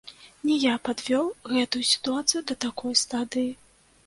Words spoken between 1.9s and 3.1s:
сітуацыю да такой